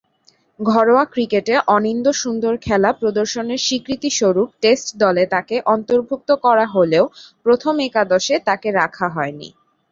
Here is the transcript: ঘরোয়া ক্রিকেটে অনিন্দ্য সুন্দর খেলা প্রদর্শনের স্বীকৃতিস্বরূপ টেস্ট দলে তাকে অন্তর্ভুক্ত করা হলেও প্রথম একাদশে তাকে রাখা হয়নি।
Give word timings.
ঘরোয়া 0.59 1.03
ক্রিকেটে 1.13 1.55
অনিন্দ্য 1.69 2.11
সুন্দর 2.21 2.53
খেলা 2.65 2.89
প্রদর্শনের 2.99 3.59
স্বীকৃতিস্বরূপ 3.59 4.49
টেস্ট 4.61 4.87
দলে 5.01 5.23
তাকে 5.33 5.55
অন্তর্ভুক্ত 5.73 6.29
করা 6.45 6.65
হলেও 6.75 7.05
প্রথম 7.45 7.73
একাদশে 7.87 8.35
তাকে 8.47 8.69
রাখা 8.79 9.07
হয়নি। 9.15 9.49